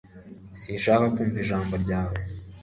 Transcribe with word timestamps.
Sinshaka 0.61 1.05
kumva 1.15 1.37
ijambo 1.43 1.73
ryawe. 1.83 2.17